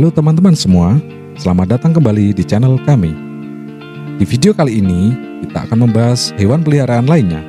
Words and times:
Halo 0.00 0.08
teman-teman 0.08 0.56
semua, 0.56 0.96
selamat 1.36 1.76
datang 1.76 1.92
kembali 1.92 2.32
di 2.32 2.40
channel 2.40 2.80
kami. 2.88 3.12
Di 4.16 4.24
video 4.24 4.56
kali 4.56 4.80
ini, 4.80 5.12
kita 5.44 5.68
akan 5.68 5.84
membahas 5.84 6.32
hewan 6.40 6.64
peliharaan 6.64 7.04
lainnya. 7.04 7.44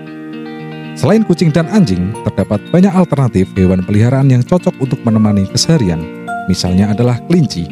Selain 1.00 1.24
kucing 1.24 1.48
dan 1.56 1.72
anjing, 1.72 2.12
terdapat 2.28 2.60
banyak 2.76 2.92
alternatif 2.92 3.48
hewan 3.56 3.80
peliharaan 3.88 4.28
yang 4.28 4.44
cocok 4.44 4.76
untuk 4.84 5.00
menemani 5.08 5.48
keseharian. 5.48 6.04
Misalnya 6.52 6.92
adalah 6.92 7.24
kelinci. 7.32 7.72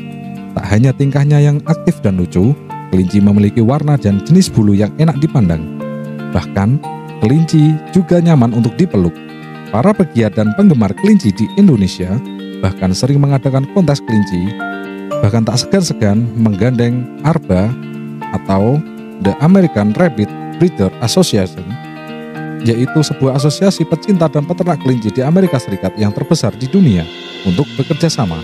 Tak 0.55 0.63
hanya 0.71 0.95
tingkahnya 0.95 1.43
yang 1.43 1.59
aktif 1.67 1.99
dan 1.99 2.15
lucu, 2.15 2.55
kelinci 2.95 3.19
memiliki 3.19 3.59
warna 3.59 3.99
dan 3.99 4.23
jenis 4.23 4.47
bulu 4.47 4.71
yang 4.71 4.95
enak 4.95 5.19
dipandang. 5.19 5.75
Bahkan, 6.31 6.79
kelinci 7.19 7.75
juga 7.91 8.23
nyaman 8.23 8.55
untuk 8.55 8.79
dipeluk. 8.79 9.11
Para 9.75 9.91
pegiat 9.91 10.39
dan 10.39 10.55
penggemar 10.55 10.95
kelinci 10.95 11.35
di 11.35 11.51
Indonesia 11.59 12.15
bahkan 12.59 12.91
sering 12.91 13.19
mengadakan 13.19 13.67
kontes 13.71 14.03
kelinci, 14.03 14.51
bahkan 15.23 15.43
tak 15.43 15.59
segan-segan 15.59 16.23
menggandeng 16.35 17.07
ARBA 17.27 17.71
atau 18.35 18.79
The 19.23 19.35
American 19.43 19.91
Rabbit 19.95 20.29
Breeder 20.59 20.91
Association, 21.03 21.63
yaitu 22.63 22.99
sebuah 22.99 23.39
asosiasi 23.39 23.87
pecinta 23.87 24.27
dan 24.27 24.43
peternak 24.47 24.79
kelinci 24.83 25.11
di 25.11 25.23
Amerika 25.23 25.59
Serikat 25.59 25.95
yang 25.95 26.11
terbesar 26.11 26.51
di 26.55 26.67
dunia 26.67 27.03
untuk 27.47 27.67
bekerja 27.79 28.11
sama. 28.11 28.39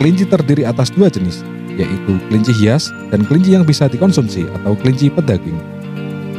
Kelinci 0.00 0.24
terdiri 0.24 0.64
atas 0.64 0.88
dua 0.88 1.12
jenis, 1.12 1.44
yaitu 1.76 2.16
kelinci 2.28 2.52
hias 2.56 2.88
dan 3.12 3.24
kelinci 3.24 3.52
yang 3.56 3.64
bisa 3.64 3.88
dikonsumsi 3.88 4.48
atau 4.60 4.72
kelinci 4.76 5.12
pedaging. 5.12 5.56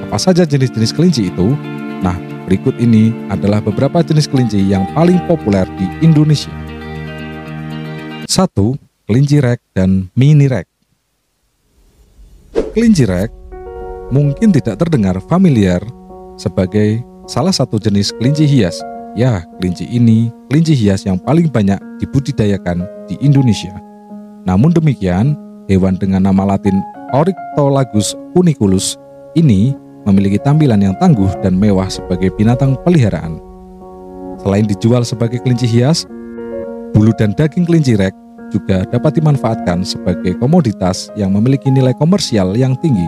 Apa 0.09 0.17
saja 0.17 0.43
jenis-jenis 0.45 0.91
kelinci 0.93 1.29
itu? 1.29 1.53
Nah, 2.01 2.17
berikut 2.49 2.73
ini 2.81 3.13
adalah 3.29 3.61
beberapa 3.61 4.01
jenis 4.01 4.25
kelinci 4.25 4.57
yang 4.57 4.89
paling 4.97 5.21
populer 5.29 5.69
di 5.77 5.85
Indonesia. 6.01 6.70
1. 8.31 8.47
Kelinci 9.11 9.43
rek 9.43 9.59
dan 9.75 10.07
mini 10.15 10.47
rek. 10.47 10.63
Kelinci 12.71 13.03
rek 13.03 13.27
mungkin 14.07 14.55
tidak 14.55 14.79
terdengar 14.79 15.19
familiar 15.27 15.83
sebagai 16.39 17.03
salah 17.27 17.51
satu 17.51 17.75
jenis 17.75 18.15
kelinci 18.15 18.47
hias. 18.47 18.79
Ya, 19.19 19.43
kelinci 19.59 19.83
ini 19.83 20.31
kelinci 20.47 20.71
hias 20.71 21.03
yang 21.03 21.19
paling 21.19 21.51
banyak 21.51 21.75
dibudidayakan 21.99 22.87
di 23.11 23.19
Indonesia. 23.19 23.75
Namun 24.47 24.71
demikian, 24.71 25.35
hewan 25.67 25.99
dengan 25.99 26.23
nama 26.31 26.55
latin 26.55 26.79
Oryctolagus 27.11 28.15
uniculus 28.39 28.95
ini 29.35 29.75
memiliki 30.07 30.39
tampilan 30.39 30.79
yang 30.79 30.95
tangguh 31.03 31.35
dan 31.43 31.59
mewah 31.59 31.91
sebagai 31.91 32.31
binatang 32.39 32.79
peliharaan. 32.87 33.43
Selain 34.39 34.63
dijual 34.63 35.03
sebagai 35.03 35.43
kelinci 35.43 35.67
hias, 35.67 36.07
Bulu 36.91 37.15
dan 37.15 37.31
daging 37.31 37.63
kelinci 37.63 37.95
rek 37.95 38.11
juga 38.51 38.83
dapat 38.83 39.15
dimanfaatkan 39.15 39.87
sebagai 39.87 40.35
komoditas 40.37 41.07
yang 41.15 41.31
memiliki 41.31 41.71
nilai 41.71 41.95
komersial 41.95 42.51
yang 42.53 42.75
tinggi. 42.83 43.07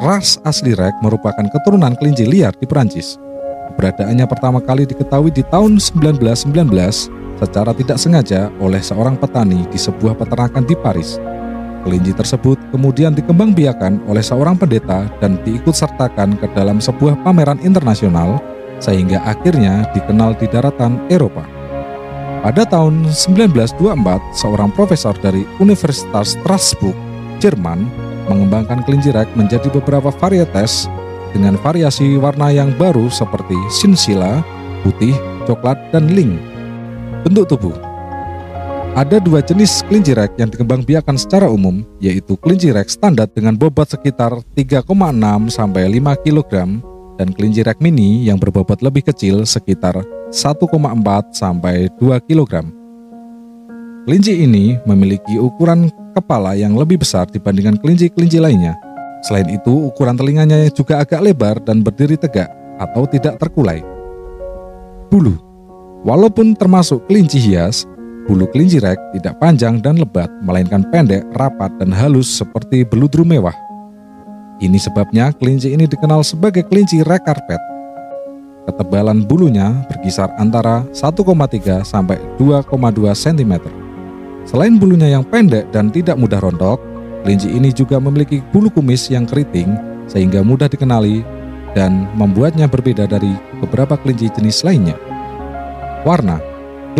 Ras 0.00 0.40
asli 0.48 0.72
rek 0.72 0.96
merupakan 1.04 1.44
keturunan 1.52 1.92
kelinci 2.00 2.24
liar 2.24 2.56
di 2.56 2.64
Perancis. 2.64 3.20
Keberadaannya 3.70 4.24
pertama 4.24 4.58
kali 4.64 4.88
diketahui 4.88 5.28
di 5.28 5.44
tahun 5.44 5.76
1919 5.76 6.48
secara 7.36 7.76
tidak 7.76 8.00
sengaja 8.00 8.48
oleh 8.64 8.80
seorang 8.80 9.20
petani 9.20 9.68
di 9.68 9.76
sebuah 9.76 10.16
peternakan 10.16 10.64
di 10.64 10.72
Paris. 10.80 11.20
Kelinci 11.84 12.12
tersebut 12.16 12.56
kemudian 12.72 13.12
dikembangbiakan 13.12 14.08
oleh 14.08 14.24
seorang 14.24 14.56
pendeta 14.56 15.08
dan 15.20 15.36
diikut 15.44 15.72
sertakan 15.72 16.36
ke 16.36 16.48
dalam 16.56 16.80
sebuah 16.80 17.20
pameran 17.24 17.60
internasional 17.60 18.40
sehingga 18.80 19.20
akhirnya 19.24 19.84
dikenal 19.92 20.32
di 20.40 20.48
daratan 20.48 20.96
Eropa. 21.12 21.59
Pada 22.40 22.64
tahun 22.64 23.04
1924, 23.12 23.76
seorang 24.32 24.72
profesor 24.72 25.12
dari 25.12 25.44
Universitas 25.60 26.40
Strasbourg, 26.40 26.96
Jerman, 27.36 27.84
mengembangkan 28.32 28.80
kelinci 28.88 29.12
menjadi 29.36 29.68
beberapa 29.68 30.08
varietes 30.08 30.88
dengan 31.36 31.60
variasi 31.60 32.16
warna 32.16 32.48
yang 32.48 32.72
baru 32.80 33.12
seperti 33.12 33.52
sinsila, 33.68 34.40
putih, 34.80 35.12
coklat, 35.44 35.76
dan 35.92 36.08
ling. 36.16 36.40
Bentuk 37.28 37.44
tubuh 37.52 37.76
Ada 38.96 39.20
dua 39.20 39.44
jenis 39.44 39.84
kelinci 39.84 40.16
rek 40.16 40.40
yang 40.40 40.48
dikembangbiakan 40.48 41.20
secara 41.20 41.44
umum, 41.44 41.84
yaitu 42.00 42.40
kelinci 42.40 42.72
rek 42.72 42.88
standar 42.88 43.28
dengan 43.28 43.52
bobot 43.52 43.84
sekitar 43.84 44.32
3,6 44.56 44.88
sampai 45.52 45.92
5 45.92 46.24
kg 46.24 46.80
dan 47.20 47.36
kelinci 47.36 47.60
rek 47.60 47.84
mini 47.84 48.24
yang 48.24 48.40
berbobot 48.40 48.80
lebih 48.80 49.04
kecil 49.04 49.44
sekitar 49.44 50.00
1,4 50.32 50.64
sampai 51.36 51.92
2 52.00 52.16
kg. 52.24 52.64
Kelinci 54.08 54.40
ini 54.40 54.80
memiliki 54.88 55.36
ukuran 55.36 55.92
kepala 56.16 56.56
yang 56.56 56.72
lebih 56.72 57.04
besar 57.04 57.28
dibandingkan 57.28 57.76
kelinci-kelinci 57.76 58.40
lainnya. 58.40 58.72
Selain 59.20 59.44
itu, 59.52 59.92
ukuran 59.92 60.16
telinganya 60.16 60.72
juga 60.72 61.04
agak 61.04 61.20
lebar 61.20 61.60
dan 61.60 61.84
berdiri 61.84 62.16
tegak 62.16 62.48
atau 62.80 63.04
tidak 63.04 63.36
terkulai. 63.36 63.84
Bulu 65.12 65.50
Walaupun 66.00 66.56
termasuk 66.56 67.04
kelinci 67.12 67.36
hias, 67.36 67.84
bulu 68.24 68.48
kelinci 68.48 68.80
rek 68.80 68.96
tidak 69.12 69.36
panjang 69.36 69.84
dan 69.84 70.00
lebat, 70.00 70.32
melainkan 70.40 70.80
pendek, 70.88 71.28
rapat, 71.36 71.68
dan 71.76 71.92
halus 71.92 72.40
seperti 72.40 72.88
beludru 72.88 73.20
mewah. 73.20 73.52
Ini 74.60 74.76
sebabnya 74.76 75.32
kelinci 75.32 75.72
ini 75.72 75.88
dikenal 75.88 76.20
sebagai 76.20 76.68
kelinci 76.68 77.00
rek 77.00 77.24
karpet 77.24 77.60
Ketebalan 78.68 79.24
bulunya 79.24 79.72
berkisar 79.88 80.28
antara 80.36 80.84
1,3 80.92 81.80
sampai 81.80 82.20
2,2 82.36 82.68
cm. 83.16 83.52
Selain 84.44 84.76
bulunya 84.76 85.16
yang 85.16 85.24
pendek 85.24 85.72
dan 85.72 85.88
tidak 85.88 86.20
mudah 86.20 86.38
rontok, 86.38 86.76
kelinci 87.24 87.48
ini 87.50 87.72
juga 87.72 87.96
memiliki 87.96 88.44
bulu 88.52 88.68
kumis 88.68 89.08
yang 89.08 89.24
keriting 89.24 89.74
sehingga 90.06 90.44
mudah 90.44 90.68
dikenali 90.68 91.24
dan 91.72 92.06
membuatnya 92.14 92.68
berbeda 92.68 93.08
dari 93.08 93.32
beberapa 93.64 93.96
kelinci 93.96 94.28
jenis 94.36 94.60
lainnya. 94.62 94.94
Warna 96.04 96.50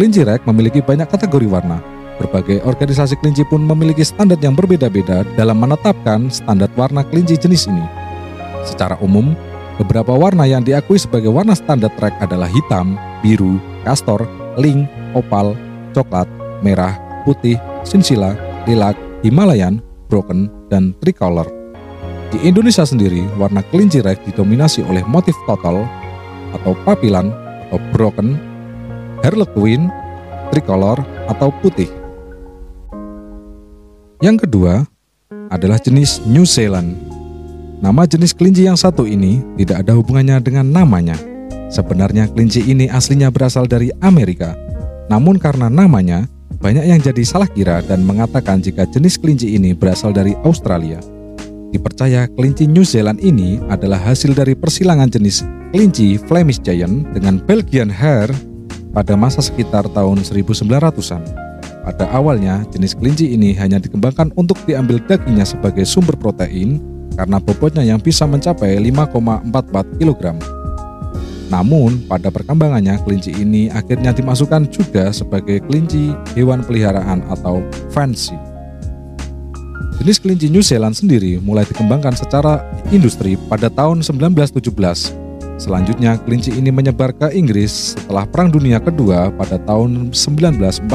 Kelinci 0.01 0.23
rek 0.23 0.47
memiliki 0.47 0.79
banyak 0.79 1.11
kategori 1.11 1.51
warna. 1.51 1.83
Berbagai 2.21 2.61
organisasi 2.69 3.17
kelinci 3.25 3.49
pun 3.49 3.65
memiliki 3.65 4.05
standar 4.05 4.37
yang 4.45 4.53
berbeda-beda 4.53 5.25
dalam 5.41 5.57
menetapkan 5.57 6.29
standar 6.29 6.69
warna 6.77 7.01
kelinci 7.09 7.41
jenis 7.41 7.65
ini. 7.67 7.85
Secara 8.69 9.01
umum, 9.01 9.33
Beberapa 9.81 10.13
warna 10.13 10.45
yang 10.45 10.61
diakui 10.61 11.01
sebagai 11.01 11.33
warna 11.33 11.57
standar 11.57 11.89
trek 11.97 12.13
adalah 12.21 12.45
hitam, 12.53 13.01
biru, 13.25 13.57
kastor, 13.81 14.29
ling, 14.61 14.85
opal, 15.17 15.57
coklat, 15.97 16.29
merah, 16.61 17.01
putih, 17.25 17.57
sinsila, 17.81 18.37
lilac, 18.69 18.93
Himalayan, 19.25 19.81
broken, 20.13 20.53
dan 20.69 20.93
tricolor. 21.01 21.49
Di 22.29 22.45
Indonesia 22.45 22.85
sendiri, 22.85 23.25
warna 23.41 23.65
kelinci 23.73 24.05
rek 24.05 24.21
didominasi 24.29 24.85
oleh 24.85 25.01
motif 25.09 25.33
total 25.49 25.89
atau 26.53 26.77
papilan 26.85 27.33
atau 27.69 27.81
broken, 27.97 28.37
harlequin, 29.25 29.89
tricolor, 30.53 31.01
atau 31.25 31.49
putih. 31.65 31.89
Yang 34.21 34.47
kedua 34.47 34.85
adalah 35.49 35.81
jenis 35.81 36.21
New 36.29 36.45
Zealand 36.45 37.11
Nama 37.81 38.05
jenis 38.05 38.37
kelinci 38.37 38.69
yang 38.69 38.77
satu 38.77 39.09
ini 39.09 39.41
tidak 39.57 39.81
ada 39.81 39.97
hubungannya 39.97 40.37
dengan 40.45 40.69
namanya. 40.69 41.17
Sebenarnya 41.73 42.29
kelinci 42.29 42.61
ini 42.69 42.93
aslinya 42.93 43.33
berasal 43.33 43.65
dari 43.65 43.89
Amerika. 44.05 44.53
Namun 45.09 45.41
karena 45.41 45.73
namanya, 45.73 46.29
banyak 46.61 46.85
yang 46.85 47.01
jadi 47.01 47.25
salah 47.25 47.49
kira 47.49 47.81
dan 47.81 48.05
mengatakan 48.05 48.61
jika 48.61 48.85
jenis 48.85 49.17
kelinci 49.17 49.57
ini 49.57 49.73
berasal 49.73 50.13
dari 50.13 50.37
Australia. 50.45 51.01
Dipercaya 51.73 52.29
kelinci 52.37 52.69
New 52.69 52.85
Zealand 52.85 53.25
ini 53.25 53.57
adalah 53.73 53.97
hasil 53.97 54.37
dari 54.37 54.53
persilangan 54.53 55.09
jenis 55.09 55.41
kelinci 55.73 56.21
Flemish 56.21 56.61
Giant 56.61 57.17
dengan 57.17 57.41
Belgian 57.41 57.89
Hair 57.89 58.29
pada 58.93 59.17
masa 59.17 59.41
sekitar 59.41 59.89
tahun 59.89 60.21
1900-an. 60.21 61.50
Pada 61.81 62.13
awalnya, 62.13 62.61
jenis 62.69 62.93
kelinci 62.93 63.33
ini 63.33 63.57
hanya 63.57 63.81
dikembangkan 63.81 64.37
untuk 64.37 64.61
diambil 64.69 65.01
dagingnya 65.09 65.49
sebagai 65.49 65.89
sumber 65.89 66.13
protein 66.13 66.77
karena 67.17 67.41
bobotnya 67.41 67.85
yang 67.85 68.01
bisa 68.01 68.29
mencapai 68.29 68.77
5,44 68.77 70.01
kg. 70.01 70.37
Namun, 71.51 72.07
pada 72.07 72.31
perkembangannya 72.31 73.03
kelinci 73.03 73.35
ini 73.35 73.73
akhirnya 73.73 74.15
dimasukkan 74.15 74.71
juga 74.71 75.11
sebagai 75.11 75.59
kelinci 75.67 76.15
hewan 76.39 76.63
peliharaan 76.63 77.27
atau 77.27 77.65
fancy. 77.91 78.39
Jenis 80.01 80.17
kelinci 80.17 80.49
New 80.49 80.65
Zealand 80.65 80.97
sendiri 80.97 81.37
mulai 81.45 81.69
dikembangkan 81.69 82.17
secara 82.17 82.65
industri 82.89 83.37
pada 83.51 83.69
tahun 83.69 84.01
1917. 84.01 85.20
Selanjutnya, 85.61 86.17
kelinci 86.25 86.57
ini 86.57 86.73
menyebar 86.73 87.13
ke 87.13 87.37
Inggris 87.37 87.93
setelah 87.93 88.25
Perang 88.25 88.49
Dunia 88.49 88.81
Kedua 88.81 89.29
pada 89.29 89.61
tahun 89.69 90.17
1945. 90.17 90.89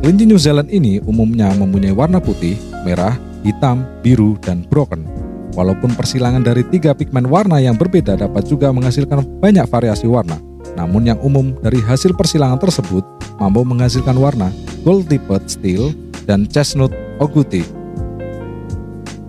Kelinci 0.00 0.24
New 0.24 0.40
Zealand 0.40 0.72
ini 0.72 0.96
umumnya 1.04 1.52
mempunyai 1.52 1.92
warna 1.92 2.24
putih, 2.24 2.56
merah, 2.88 3.20
hitam, 3.44 3.84
biru, 4.00 4.40
dan 4.40 4.64
broken. 4.72 5.04
Walaupun 5.52 5.92
persilangan 5.92 6.40
dari 6.40 6.64
tiga 6.72 6.96
pigmen 6.96 7.28
warna 7.28 7.60
yang 7.60 7.76
berbeda 7.76 8.16
dapat 8.16 8.48
juga 8.48 8.72
menghasilkan 8.72 9.20
banyak 9.44 9.68
variasi 9.68 10.08
warna, 10.08 10.40
namun 10.72 11.04
yang 11.04 11.20
umum 11.20 11.52
dari 11.60 11.84
hasil 11.84 12.16
persilangan 12.16 12.56
tersebut 12.56 13.04
mampu 13.36 13.60
menghasilkan 13.60 14.16
warna 14.16 14.48
gold-tipped 14.88 15.52
steel, 15.52 15.92
dan 16.24 16.44
chestnut 16.48 16.92
oguti. 17.20 17.64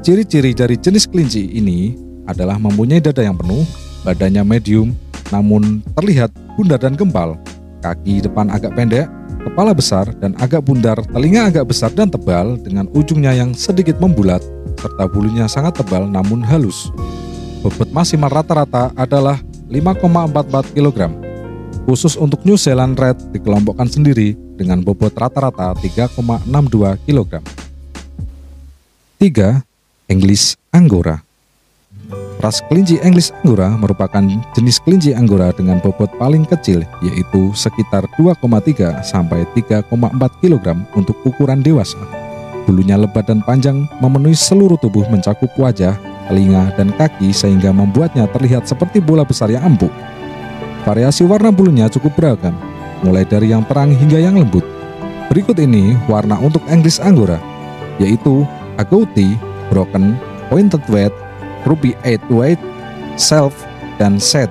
Ciri-ciri 0.03 0.55
dari 0.55 0.75
jenis 0.79 1.07
kelinci 1.07 1.51
ini 1.55 1.95
adalah 2.27 2.55
mempunyai 2.55 3.03
dada 3.03 3.23
yang 3.23 3.35
penuh, 3.35 3.63
badannya 4.03 4.43
medium, 4.45 4.95
namun 5.29 5.83
terlihat 5.97 6.33
bundar 6.57 6.79
dan 6.81 6.97
gempal, 6.97 7.37
kaki 7.83 8.23
depan 8.23 8.51
agak 8.51 8.75
pendek, 8.75 9.07
kepala 9.45 9.71
besar 9.71 10.09
dan 10.19 10.35
agak 10.39 10.65
bundar, 10.65 10.99
telinga 11.13 11.47
agak 11.47 11.69
besar 11.71 11.91
dan 11.93 12.11
tebal 12.11 12.59
dengan 12.59 12.89
ujungnya 12.91 13.31
yang 13.35 13.55
sedikit 13.55 13.97
membulat, 14.01 14.43
serta 14.79 15.07
bulunya 15.07 15.47
sangat 15.47 15.79
tebal 15.79 16.07
namun 16.07 16.43
halus. 16.43 16.91
Bobot 17.59 17.91
maksimal 17.91 18.31
rata-rata 18.31 18.95
adalah 18.95 19.39
5,44 19.67 20.75
kg. 20.75 20.99
Khusus 21.83 22.15
untuk 22.15 22.45
New 22.45 22.55
Zealand 22.55 22.95
Red 22.95 23.17
dikelompokkan 23.33 23.89
sendiri 23.89 24.37
dengan 24.55 24.79
bobot 24.83 25.11
rata-rata 25.15 25.75
3,62 25.79 26.47
kg. 27.07 27.31
3. 29.19 30.09
English 30.09 30.55
Angora 30.71 31.28
Ras 32.39 32.63
kelinci 32.71 32.95
English 33.03 33.35
Angora 33.43 33.75
merupakan 33.75 34.23
jenis 34.55 34.79
kelinci 34.79 35.11
Angora 35.11 35.51
dengan 35.51 35.83
bobot 35.83 36.07
paling 36.15 36.47
kecil 36.47 36.87
yaitu 37.03 37.51
sekitar 37.51 38.07
2,3 38.15 39.03
sampai 39.03 39.43
3,4 39.51 39.83
kg 40.39 40.65
untuk 40.95 41.19
ukuran 41.27 41.59
dewasa. 41.59 41.99
Bulunya 42.63 42.95
lebat 42.95 43.27
dan 43.27 43.43
panjang 43.43 43.91
memenuhi 43.99 44.39
seluruh 44.39 44.79
tubuh 44.79 45.03
mencakup 45.11 45.51
wajah, 45.59 45.99
telinga, 46.31 46.71
dan 46.79 46.95
kaki 46.95 47.35
sehingga 47.35 47.75
membuatnya 47.75 48.23
terlihat 48.31 48.63
seperti 48.63 49.03
bola 49.03 49.27
besar 49.27 49.51
yang 49.51 49.75
empuk. 49.75 49.91
Variasi 50.87 51.27
warna 51.27 51.51
bulunya 51.51 51.91
cukup 51.91 52.15
beragam, 52.15 52.55
mulai 53.03 53.27
dari 53.27 53.51
yang 53.51 53.67
terang 53.67 53.91
hingga 53.91 54.15
yang 54.15 54.39
lembut. 54.39 54.63
Berikut 55.27 55.59
ini 55.59 55.99
warna 56.07 56.39
untuk 56.39 56.63
English 56.71 57.03
Angora, 57.03 57.35
yaitu 57.99 58.47
agouti, 58.79 59.35
broken, 59.67 60.15
pointed 60.47 60.79
white, 60.87 61.13
ruby 61.67 61.95
eight 62.07 62.21
white, 62.31 62.61
self, 63.19 63.55
dan 63.99 64.21
set. 64.21 64.47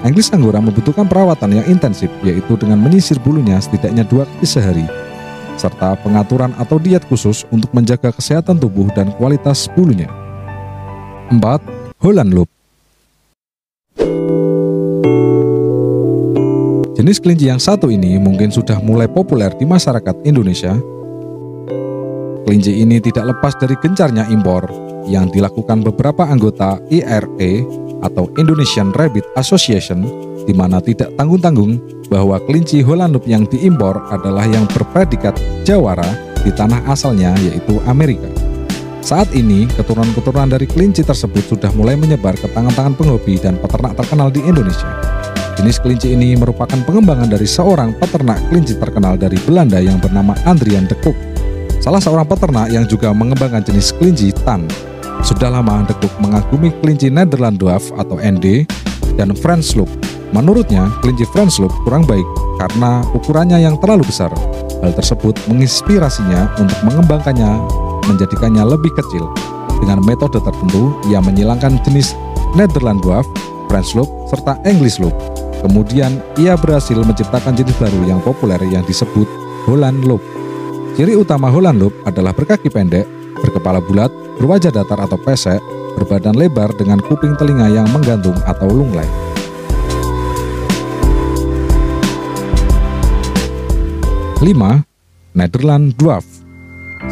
English 0.00 0.32
Angora 0.32 0.64
membutuhkan 0.64 1.04
perawatan 1.04 1.60
yang 1.60 1.66
intensif, 1.68 2.08
yaitu 2.24 2.56
dengan 2.56 2.80
menyisir 2.80 3.20
bulunya 3.20 3.60
setidaknya 3.60 4.00
dua 4.08 4.24
kali 4.24 4.46
sehari, 4.48 4.86
serta 5.60 5.92
pengaturan 6.00 6.56
atau 6.56 6.80
diet 6.80 7.04
khusus 7.04 7.44
untuk 7.52 7.68
menjaga 7.76 8.08
kesehatan 8.08 8.56
tubuh 8.56 8.88
dan 8.96 9.12
kualitas 9.20 9.68
bulunya. 9.76 10.08
4. 11.30 11.38
Holland 12.02 12.32
Loop 12.34 12.48
Jenis 16.98 17.22
kelinci 17.22 17.46
yang 17.46 17.62
satu 17.62 17.86
ini 17.86 18.18
mungkin 18.18 18.50
sudah 18.50 18.82
mulai 18.82 19.06
populer 19.06 19.54
di 19.54 19.62
masyarakat 19.62 20.26
Indonesia 20.26 20.74
Kelinci 22.44 22.82
ini 22.82 22.98
tidak 22.98 23.30
lepas 23.30 23.54
dari 23.62 23.78
gencarnya 23.78 24.26
impor 24.26 24.89
yang 25.06 25.28
dilakukan 25.30 25.84
beberapa 25.84 26.26
anggota 26.26 26.80
IRA 26.90 27.64
atau 28.00 28.28
Indonesian 28.40 28.92
Rabbit 28.92 29.24
Association 29.36 30.04
di 30.44 30.56
mana 30.56 30.80
tidak 30.80 31.12
tanggung-tanggung 31.20 31.78
bahwa 32.08 32.40
kelinci 32.48 32.80
Holland 32.82 33.20
yang 33.28 33.46
diimpor 33.46 34.00
adalah 34.10 34.48
yang 34.48 34.66
berpredikat 34.66 35.36
jawara 35.62 36.06
di 36.40 36.50
tanah 36.50 36.82
asalnya 36.88 37.36
yaitu 37.44 37.78
Amerika. 37.84 38.26
Saat 39.00 39.32
ini, 39.32 39.64
keturunan-keturunan 39.80 40.52
dari 40.52 40.68
kelinci 40.68 41.00
tersebut 41.00 41.40
sudah 41.48 41.72
mulai 41.72 41.96
menyebar 41.96 42.36
ke 42.36 42.44
tangan-tangan 42.52 42.92
penghobi 43.00 43.40
dan 43.40 43.56
peternak 43.56 43.96
terkenal 43.96 44.28
di 44.28 44.44
Indonesia. 44.44 44.88
Jenis 45.56 45.80
kelinci 45.80 46.12
ini 46.12 46.36
merupakan 46.36 46.76
pengembangan 46.84 47.28
dari 47.32 47.48
seorang 47.48 47.96
peternak 47.96 48.40
kelinci 48.48 48.76
terkenal 48.76 49.16
dari 49.16 49.40
Belanda 49.44 49.80
yang 49.80 50.00
bernama 50.00 50.36
Andrian 50.44 50.84
de 50.88 50.96
Kook 51.00 51.16
salah 51.80 51.98
seorang 51.98 52.28
peternak 52.28 52.68
yang 52.68 52.84
juga 52.84 53.10
mengembangkan 53.10 53.64
jenis 53.64 53.96
kelinci 53.96 54.30
tan. 54.44 54.68
Sudah 55.20 55.52
lama 55.52 55.84
Dekuk 55.84 56.10
mengagumi 56.18 56.72
kelinci 56.80 57.12
Netherland 57.12 57.60
Dwarf 57.60 57.92
atau 58.00 58.16
ND 58.16 58.64
dan 59.20 59.36
French 59.36 59.76
Loop. 59.76 59.88
Menurutnya, 60.32 60.88
kelinci 61.04 61.28
French 61.30 61.60
Loop 61.60 61.74
kurang 61.84 62.08
baik 62.08 62.24
karena 62.56 63.04
ukurannya 63.12 63.60
yang 63.60 63.76
terlalu 63.78 64.08
besar. 64.08 64.32
Hal 64.80 64.92
tersebut 64.96 65.36
menginspirasinya 65.50 66.56
untuk 66.56 66.78
mengembangkannya 66.88 67.50
menjadikannya 68.08 68.64
lebih 68.64 68.90
kecil. 68.96 69.28
Dengan 69.80 70.00
metode 70.04 70.40
tertentu, 70.40 70.96
ia 71.08 71.20
menyilangkan 71.20 71.80
jenis 71.84 72.16
Netherland 72.56 73.00
Dwarf, 73.04 73.28
French 73.68 73.92
Loop, 73.92 74.08
serta 74.28 74.56
English 74.64 75.00
Loop. 75.00 75.12
Kemudian, 75.60 76.20
ia 76.40 76.56
berhasil 76.56 76.96
menciptakan 76.96 77.52
jenis 77.52 77.76
baru 77.76 78.00
yang 78.08 78.20
populer 78.24 78.60
yang 78.72 78.84
disebut 78.88 79.28
Holland 79.68 80.00
Loop. 80.08 80.24
Ciri 80.96 81.16
utama 81.16 81.52
Holland 81.52 81.80
Loop 81.80 81.94
adalah 82.08 82.32
berkaki 82.32 82.72
pendek, 82.72 83.04
berkepala 83.42 83.80
bulat, 83.82 84.12
berwajah 84.38 84.72
datar 84.72 85.00
atau 85.00 85.18
pesek, 85.20 85.60
berbadan 85.98 86.36
lebar 86.36 86.70
dengan 86.76 87.02
kuping 87.02 87.34
telinga 87.36 87.68
yang 87.68 87.88
menggantung 87.90 88.36
atau 88.46 88.68
lunglai. 88.70 89.06
Lima, 94.40 94.80
Netherland 95.36 95.92
Dwarf. 96.00 96.24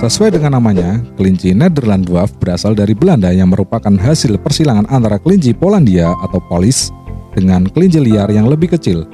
Sesuai 0.01 0.37
dengan 0.37 0.57
namanya, 0.57 1.01
kelinci 1.21 1.53
Netherland 1.53 2.09
Dwarf 2.09 2.33
berasal 2.41 2.73
dari 2.73 2.97
Belanda 2.97 3.29
yang 3.33 3.53
merupakan 3.53 3.93
hasil 3.93 4.41
persilangan 4.41 4.89
antara 4.89 5.21
kelinci 5.21 5.53
Polandia 5.53 6.13
atau 6.25 6.41
Polis 6.49 6.89
dengan 7.37 7.69
kelinci 7.69 8.01
liar 8.01 8.33
yang 8.33 8.49
lebih 8.49 8.73
kecil. 8.73 9.05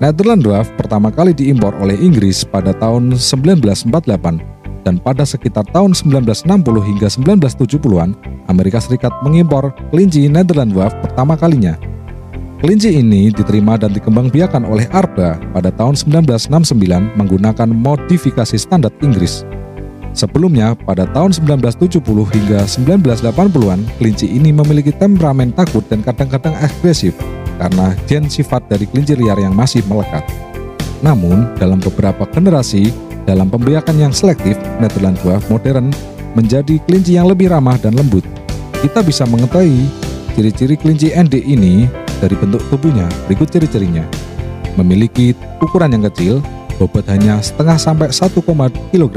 Netherland 0.00 0.48
Dwarf 0.48 0.72
pertama 0.80 1.12
kali 1.12 1.36
diimpor 1.36 1.76
oleh 1.76 1.98
Inggris 2.00 2.40
pada 2.40 2.72
tahun 2.72 3.20
1948 3.20 4.57
dan 4.88 4.96
pada 4.96 5.28
sekitar 5.28 5.68
tahun 5.68 5.92
1960 5.92 6.48
hingga 6.64 7.08
1970-an, 7.12 8.16
Amerika 8.48 8.80
Serikat 8.80 9.12
mengimpor 9.20 9.76
kelinci 9.92 10.24
Netherland 10.32 10.72
Dwarf 10.72 10.96
pertama 11.04 11.36
kalinya. 11.36 11.76
Kelinci 12.64 12.96
ini 12.96 13.28
diterima 13.28 13.76
dan 13.76 13.92
dikembangbiakan 13.92 14.64
oleh 14.64 14.88
Arba 14.96 15.36
pada 15.52 15.68
tahun 15.68 15.92
1969 16.24 17.20
menggunakan 17.20 17.68
modifikasi 17.68 18.56
standar 18.56 18.90
Inggris. 19.04 19.44
Sebelumnya, 20.16 20.72
pada 20.72 21.04
tahun 21.04 21.36
1970 21.36 22.00
hingga 22.34 22.64
1980-an, 22.64 23.84
kelinci 24.00 24.26
ini 24.26 24.50
memiliki 24.50 24.90
temperamen 24.90 25.52
takut 25.52 25.84
dan 25.86 26.00
kadang-kadang 26.00 26.56
agresif 26.58 27.12
karena 27.60 27.92
gen 28.08 28.26
sifat 28.26 28.64
dari 28.72 28.88
kelinci 28.88 29.14
liar 29.14 29.36
yang 29.36 29.52
masih 29.52 29.84
melekat. 29.86 30.24
Namun, 31.04 31.54
dalam 31.62 31.78
beberapa 31.78 32.26
generasi, 32.26 32.90
dalam 33.28 33.52
pembiakan 33.52 34.00
yang 34.00 34.08
selektif, 34.16 34.56
Netherland 34.80 35.20
Dwarf 35.20 35.44
modern 35.52 35.92
menjadi 36.32 36.80
kelinci 36.88 37.20
yang 37.20 37.28
lebih 37.28 37.52
ramah 37.52 37.76
dan 37.76 37.92
lembut. 37.92 38.24
Kita 38.80 39.04
bisa 39.04 39.28
mengetahui 39.28 39.84
ciri-ciri 40.32 40.80
kelinci 40.80 41.12
ND 41.12 41.36
ini 41.44 41.84
dari 42.24 42.32
bentuk 42.40 42.64
tubuhnya. 42.72 43.04
Berikut 43.28 43.52
ciri-cirinya. 43.52 44.08
Memiliki 44.80 45.36
ukuran 45.60 45.92
yang 45.92 46.08
kecil, 46.08 46.40
bobot 46.80 47.04
hanya 47.12 47.44
setengah 47.44 47.76
sampai 47.76 48.08
1, 48.08 48.32
kg, 48.96 49.16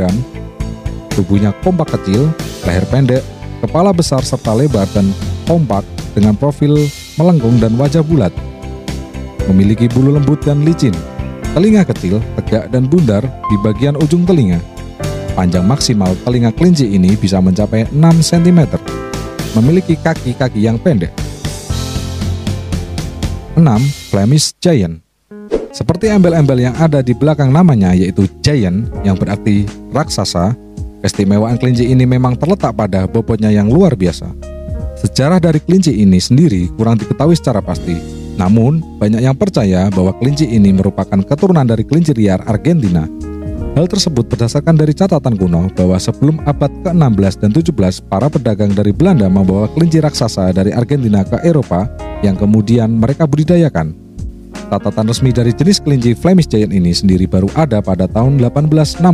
tubuhnya 1.15 1.55
kompak 1.63 1.95
kecil, 1.95 2.27
leher 2.67 2.83
pendek, 2.91 3.23
kepala 3.63 3.95
besar 3.95 4.19
serta 4.27 4.51
lebar 4.51 4.91
dan 4.91 5.07
kompak 5.47 5.87
dengan 6.11 6.35
profil 6.35 6.75
melengkung 7.15 7.63
dan 7.63 7.79
wajah 7.79 8.03
bulat. 8.03 8.33
Memiliki 9.47 9.87
bulu 9.87 10.17
lembut 10.17 10.41
dan 10.41 10.65
licin, 10.65 10.93
telinga 11.51 11.83
kecil, 11.83 12.23
tegak 12.39 12.71
dan 12.71 12.87
bundar 12.87 13.23
di 13.51 13.55
bagian 13.59 13.99
ujung 13.99 14.23
telinga. 14.23 14.59
Panjang 15.35 15.63
maksimal 15.67 16.11
telinga 16.23 16.51
kelinci 16.51 16.91
ini 16.91 17.15
bisa 17.15 17.39
mencapai 17.39 17.87
6 17.91 17.99
cm. 18.23 18.79
Memiliki 19.59 19.99
kaki-kaki 19.99 20.63
yang 20.63 20.79
pendek. 20.79 21.11
6. 23.55 23.67
Flemish 24.07 24.55
Giant 24.63 25.03
Seperti 25.75 26.07
embel-embel 26.07 26.71
yang 26.71 26.75
ada 26.79 27.03
di 27.03 27.11
belakang 27.11 27.51
namanya 27.51 27.91
yaitu 27.95 28.27
Giant 28.39 28.87
yang 29.03 29.19
berarti 29.19 29.67
raksasa, 29.91 30.55
keistimewaan 31.03 31.59
kelinci 31.59 31.87
ini 31.87 32.07
memang 32.07 32.35
terletak 32.39 32.75
pada 32.75 33.07
bobotnya 33.07 33.51
yang 33.51 33.67
luar 33.67 33.95
biasa. 33.95 34.31
Sejarah 34.99 35.39
dari 35.39 35.59
kelinci 35.59 35.95
ini 35.99 36.19
sendiri 36.19 36.71
kurang 36.75 36.99
diketahui 36.99 37.35
secara 37.35 37.59
pasti. 37.59 38.20
Namun, 38.41 38.81
banyak 38.97 39.21
yang 39.21 39.37
percaya 39.37 39.85
bahwa 39.93 40.17
kelinci 40.17 40.49
ini 40.49 40.73
merupakan 40.73 41.21
keturunan 41.21 41.61
dari 41.61 41.85
kelinci 41.85 42.17
liar 42.17 42.41
Argentina. 42.49 43.05
Hal 43.77 43.85
tersebut 43.85 44.25
berdasarkan 44.25 44.81
dari 44.81 44.97
catatan 44.97 45.37
kuno 45.37 45.69
bahwa 45.77 45.95
sebelum 46.01 46.41
abad 46.49 46.73
ke-16 46.81 47.33
dan 47.37 47.51
17, 47.53 48.01
para 48.09 48.27
pedagang 48.33 48.73
dari 48.73 48.89
Belanda 48.89 49.29
membawa 49.29 49.69
kelinci 49.77 50.01
raksasa 50.01 50.49
dari 50.57 50.73
Argentina 50.73 51.21
ke 51.21 51.37
Eropa 51.45 51.85
yang 52.25 52.33
kemudian 52.33 52.89
mereka 52.97 53.29
budidayakan. 53.29 53.93
Catatan 54.73 55.05
resmi 55.05 55.29
dari 55.29 55.53
jenis 55.53 55.77
kelinci 55.77 56.17
Flemish 56.17 56.49
Giant 56.49 56.73
ini 56.73 56.97
sendiri 56.97 57.29
baru 57.29 57.47
ada 57.53 57.77
pada 57.77 58.09
tahun 58.09 58.41
1860. 58.41 59.05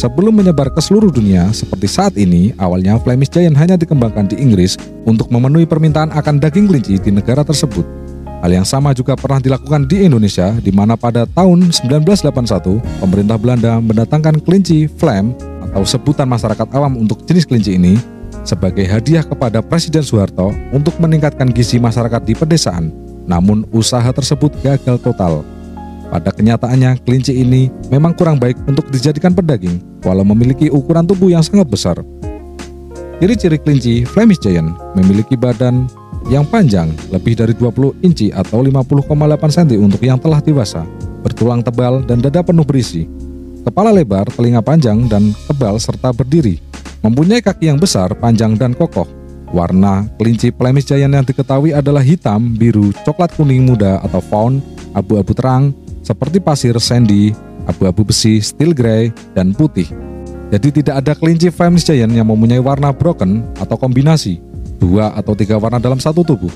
Sebelum 0.00 0.32
menyebar 0.32 0.72
ke 0.72 0.80
seluruh 0.80 1.12
dunia 1.12 1.50
seperti 1.52 1.90
saat 1.90 2.14
ini, 2.16 2.56
awalnya 2.56 2.96
Flemish 3.04 3.36
Giant 3.36 3.58
hanya 3.60 3.76
dikembangkan 3.76 4.32
di 4.32 4.40
Inggris 4.40 4.80
untuk 5.04 5.28
memenuhi 5.28 5.68
permintaan 5.68 6.14
akan 6.14 6.40
daging 6.40 6.72
kelinci 6.72 6.96
di 7.02 7.10
negara 7.12 7.44
tersebut. 7.44 7.99
Hal 8.40 8.56
yang 8.56 8.64
sama 8.64 8.96
juga 8.96 9.12
pernah 9.20 9.36
dilakukan 9.36 9.84
di 9.84 10.08
Indonesia, 10.08 10.56
di 10.64 10.72
mana 10.72 10.96
pada 10.96 11.28
tahun 11.28 11.68
1981, 11.76 12.80
pemerintah 13.04 13.36
Belanda 13.36 13.76
mendatangkan 13.84 14.40
kelinci 14.40 14.88
Flam 14.88 15.36
atau 15.60 15.84
sebutan 15.84 16.24
masyarakat 16.24 16.64
awam 16.72 16.96
untuk 16.96 17.20
jenis 17.28 17.44
kelinci 17.44 17.76
ini 17.76 18.00
sebagai 18.40 18.88
hadiah 18.88 19.20
kepada 19.20 19.60
Presiden 19.60 20.00
Soeharto 20.00 20.56
untuk 20.72 20.96
meningkatkan 20.96 21.52
gizi 21.52 21.76
masyarakat 21.76 22.24
di 22.24 22.32
pedesaan. 22.32 22.88
Namun 23.28 23.68
usaha 23.76 24.08
tersebut 24.08 24.56
gagal 24.64 24.96
total. 25.04 25.44
Pada 26.08 26.32
kenyataannya, 26.32 26.96
kelinci 27.04 27.36
ini 27.36 27.68
memang 27.92 28.16
kurang 28.16 28.40
baik 28.40 28.56
untuk 28.64 28.88
dijadikan 28.88 29.36
pedaging, 29.36 29.78
walau 30.02 30.24
memiliki 30.24 30.72
ukuran 30.72 31.04
tubuh 31.04 31.28
yang 31.28 31.44
sangat 31.44 31.68
besar. 31.68 32.00
Ciri-ciri 33.20 33.60
kelinci 33.60 34.08
Flemish 34.08 34.40
Giant 34.40 34.74
memiliki 34.96 35.36
badan 35.36 35.86
yang 36.28 36.44
panjang 36.44 36.92
lebih 37.08 37.38
dari 37.38 37.56
20 37.56 38.04
inci 38.04 38.28
atau 38.28 38.60
50,8 38.60 39.08
cm 39.56 39.80
untuk 39.80 40.02
yang 40.04 40.20
telah 40.20 40.44
dewasa, 40.44 40.84
bertulang 41.24 41.64
tebal 41.64 42.04
dan 42.04 42.20
dada 42.20 42.44
penuh 42.44 42.66
berisi. 42.66 43.08
Kepala 43.64 43.92
lebar, 43.92 44.28
telinga 44.28 44.60
panjang 44.60 45.08
dan 45.08 45.32
tebal 45.48 45.80
serta 45.80 46.12
berdiri. 46.12 46.60
Mempunyai 47.00 47.40
kaki 47.40 47.72
yang 47.72 47.80
besar, 47.80 48.12
panjang 48.12 48.56
dan 48.56 48.76
kokoh. 48.76 49.08
Warna 49.50 50.06
kelinci 50.20 50.52
Flemish 50.52 50.92
Giant 50.92 51.16
yang 51.16 51.26
diketahui 51.26 51.72
adalah 51.72 52.04
hitam, 52.04 52.54
biru, 52.54 52.92
coklat 53.02 53.32
kuning 53.34 53.66
muda 53.66 53.98
atau 54.04 54.20
fawn, 54.20 54.60
abu-abu 54.92 55.32
terang, 55.32 55.72
seperti 56.04 56.38
pasir 56.38 56.76
sandy, 56.78 57.32
abu-abu 57.66 58.06
besi, 58.06 58.38
steel 58.40 58.76
grey, 58.76 59.10
dan 59.32 59.56
putih. 59.56 59.88
Jadi 60.50 60.82
tidak 60.82 61.02
ada 61.04 61.12
kelinci 61.14 61.48
Flemish 61.50 61.86
Giant 61.86 62.10
yang 62.10 62.26
mempunyai 62.26 62.62
warna 62.62 62.90
broken 62.90 63.42
atau 63.58 63.78
kombinasi 63.78 64.49
dua 64.80 65.12
atau 65.12 65.36
tiga 65.36 65.60
warna 65.60 65.76
dalam 65.76 66.00
satu 66.00 66.24
tubuh. 66.24 66.50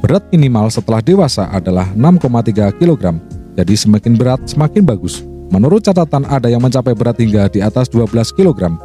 Berat 0.00 0.24
minimal 0.32 0.72
setelah 0.72 1.04
dewasa 1.04 1.44
adalah 1.52 1.92
6,3 1.92 2.72
kg, 2.72 3.20
jadi 3.52 3.74
semakin 3.76 4.16
berat 4.16 4.40
semakin 4.48 4.80
bagus. 4.80 5.20
Menurut 5.52 5.84
catatan 5.84 6.24
ada 6.24 6.48
yang 6.48 6.64
mencapai 6.64 6.96
berat 6.96 7.20
hingga 7.20 7.52
di 7.52 7.60
atas 7.60 7.92
12 7.92 8.08
kg. 8.32 8.80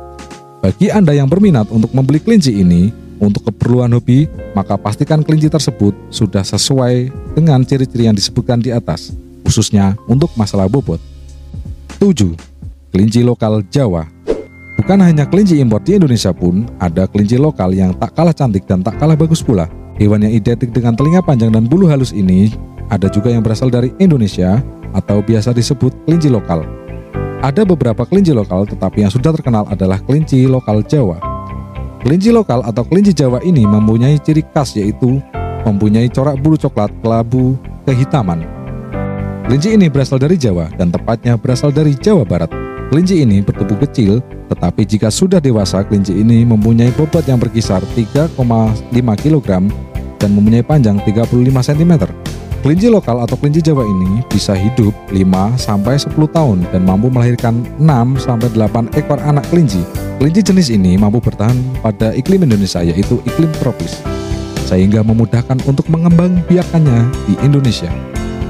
Bagi 0.60 0.91
Anda 0.91 1.15
yang 1.15 1.32
berminat 1.32 1.72
untuk 1.72 1.96
membeli 1.96 2.20
kelinci 2.20 2.60
ini, 2.60 2.91
untuk 3.22 3.48
keperluan 3.48 3.96
hobi, 3.96 4.27
maka 4.51 4.75
pastikan 4.75 5.24
kelinci 5.24 5.48
tersebut 5.48 5.96
sudah 6.12 6.44
sesuai 6.44 7.13
dengan 7.38 7.63
ciri-ciri 7.63 8.12
yang 8.12 8.17
disebutkan 8.17 8.60
di 8.60 8.75
atas, 8.75 9.15
khususnya 9.48 9.96
untuk 10.12 10.34
masalah 10.36 10.67
bobot. 10.67 11.00
7. 12.01 12.36
Kelinci 12.91 13.24
lokal 13.24 13.63
Jawa 13.72 14.10
Bukan 14.75 15.00
hanya 15.00 15.24
kelinci 15.24 15.63
impor 15.63 15.79
di 15.79 15.96
Indonesia 15.96 16.36
pun, 16.36 16.67
ada 16.84 17.08
kelinci 17.08 17.39
lokal 17.39 17.72
yang 17.72 17.96
tak 17.96 18.12
kalah 18.12 18.36
cantik 18.36 18.67
dan 18.67 18.84
tak 18.84 19.00
kalah 19.00 19.15
bagus 19.15 19.39
pula. 19.39 19.72
Hewan 19.96 20.27
yang 20.27 20.36
identik 20.36 20.75
dengan 20.75 21.00
telinga 21.00 21.24
panjang 21.24 21.55
dan 21.55 21.63
bulu 21.63 21.88
halus 21.88 22.12
ini 22.12 22.51
ada 22.91 23.08
juga 23.08 23.32
yang 23.32 23.39
berasal 23.39 23.72
dari 23.72 23.96
Indonesia 24.03 24.60
atau 24.91 25.24
biasa 25.24 25.55
disebut 25.55 25.96
kelinci 26.03 26.27
lokal. 26.27 26.67
Ada 27.39 27.63
beberapa 27.63 28.03
kelinci 28.03 28.36
lokal 28.36 28.67
tetapi 28.67 29.08
yang 29.08 29.12
sudah 29.13 29.32
terkenal 29.32 29.63
adalah 29.72 30.01
kelinci 30.03 30.44
lokal 30.44 30.84
Jawa. 30.84 31.24
Kelinci 32.03 32.36
lokal 32.36 32.60
atau 32.67 32.84
kelinci 32.84 33.15
Jawa 33.15 33.39
ini 33.48 33.63
mempunyai 33.63 34.20
ciri 34.20 34.44
khas 34.51 34.75
yaitu 34.75 35.24
mempunyai 35.63 36.12
corak 36.12 36.36
bulu 36.44 36.60
coklat 36.60 36.91
kelabu 37.00 37.55
kehitaman. 37.88 38.44
Kelinci 39.48 39.77
ini 39.77 39.88
berasal 39.88 40.20
dari 40.20 40.36
Jawa 40.36 40.67
dan 40.75 40.91
tepatnya 40.91 41.39
berasal 41.39 41.72
dari 41.72 41.96
Jawa 41.96 42.27
Barat. 42.27 42.64
Kelinci 42.94 43.25
ini 43.25 43.42
bertubuh 43.42 43.82
kecil 43.82 44.22
tetapi 44.46 44.86
jika 44.86 45.10
sudah 45.10 45.42
dewasa, 45.42 45.82
kelinci 45.82 46.13
ini 46.13 46.46
mempunyai 46.46 46.94
bobot 46.94 47.25
yang 47.25 47.42
berkisar 47.42 47.82
3,5 47.98 48.38
kg 48.94 49.50
dan 50.22 50.30
mempunyai 50.32 50.62
panjang 50.62 51.01
35 51.01 51.34
cm. 51.50 51.94
Kelinci 52.62 52.88
lokal 52.89 53.22
atau 53.22 53.38
kelinci 53.38 53.62
Jawa 53.62 53.86
ini 53.86 54.25
bisa 54.30 54.54
hidup 54.58 54.94
5-10 55.13 56.13
tahun 56.13 56.65
dan 56.70 56.82
mampu 56.82 57.13
melahirkan 57.13 57.65
6-8 57.82 58.94
ekor 58.98 59.22
anak 59.22 59.46
kelinci. 59.50 59.82
Kelinci 60.22 60.42
jenis 60.42 60.70
ini 60.74 60.98
mampu 60.98 61.22
bertahan 61.22 61.58
pada 61.82 62.13
iklim 62.13 62.46
Indonesia 62.46 62.82
yaitu 62.82 63.22
iklim 63.25 63.50
tropis, 63.62 64.01
sehingga 64.65 65.06
memudahkan 65.06 65.62
untuk 65.70 65.86
mengembang 65.89 66.42
biakannya 66.50 67.06
di 67.30 67.34
Indonesia. 67.46 67.89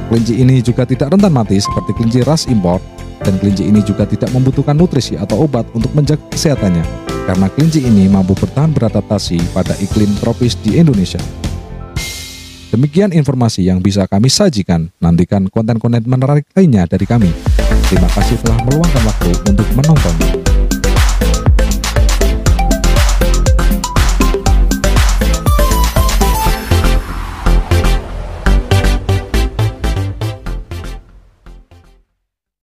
Kelinci 0.08 0.40
ini 0.40 0.64
juga 0.64 0.88
tidak 0.88 1.12
rentan 1.12 1.34
mati 1.34 1.60
seperti 1.60 1.92
kelinci 1.98 2.20
ras 2.24 2.48
impor 2.48 2.80
dan 3.26 3.42
kelinci 3.42 3.66
ini 3.66 3.82
juga 3.82 4.06
tidak 4.06 4.30
membutuhkan 4.30 4.78
nutrisi 4.78 5.18
atau 5.18 5.50
obat 5.50 5.66
untuk 5.74 5.90
menjaga 5.98 6.22
kesehatannya 6.30 6.86
karena 7.26 7.50
kelinci 7.50 7.82
ini 7.82 8.06
mampu 8.06 8.38
bertahan 8.38 8.70
beradaptasi 8.70 9.42
pada 9.50 9.74
iklim 9.82 10.14
tropis 10.22 10.54
di 10.62 10.78
Indonesia. 10.78 11.20
Demikian 12.70 13.16
informasi 13.16 13.66
yang 13.66 13.82
bisa 13.82 14.06
kami 14.06 14.30
sajikan. 14.30 14.92
Nantikan 15.00 15.50
konten-konten 15.50 16.06
menarik 16.06 16.46
lainnya 16.54 16.86
dari 16.86 17.08
kami. 17.08 17.32
Terima 17.90 18.10
kasih 18.12 18.38
telah 18.44 18.60
meluangkan 18.68 19.04
waktu 19.06 19.32
untuk 19.48 19.68
menonton. 19.74 20.45